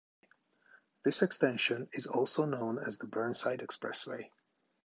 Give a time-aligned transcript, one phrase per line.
[1.03, 4.31] This extension is also known as the Burnside Expressway.